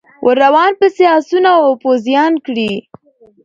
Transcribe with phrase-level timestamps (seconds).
[0.25, 2.71] ور روان پسي آسونه او پوځیان کړی